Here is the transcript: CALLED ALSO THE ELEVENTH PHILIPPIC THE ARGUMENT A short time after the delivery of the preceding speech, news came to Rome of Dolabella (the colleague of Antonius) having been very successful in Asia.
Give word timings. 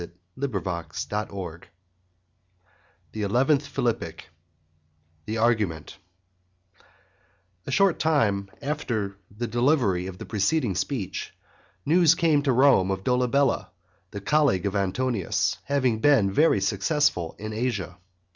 CALLED 0.35 0.67
ALSO 0.67 1.59
THE 3.11 3.21
ELEVENTH 3.21 3.67
PHILIPPIC 3.67 4.29
THE 5.27 5.37
ARGUMENT 5.37 5.99
A 7.67 7.69
short 7.71 7.99
time 7.99 8.49
after 8.63 9.19
the 9.29 9.45
delivery 9.45 10.07
of 10.07 10.17
the 10.17 10.25
preceding 10.25 10.73
speech, 10.73 11.37
news 11.85 12.15
came 12.15 12.41
to 12.41 12.51
Rome 12.51 12.89
of 12.89 13.03
Dolabella 13.03 13.69
(the 14.09 14.21
colleague 14.21 14.65
of 14.65 14.75
Antonius) 14.75 15.57
having 15.65 15.99
been 15.99 16.31
very 16.31 16.61
successful 16.61 17.35
in 17.37 17.53
Asia. 17.53 17.99